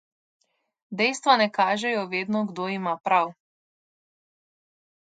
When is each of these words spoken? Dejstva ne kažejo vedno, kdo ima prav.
Dejstva 1.01 1.35
ne 1.43 1.47
kažejo 1.59 2.09
vedno, 2.15 2.43
kdo 2.49 2.69
ima 2.79 2.99
prav. 3.11 3.33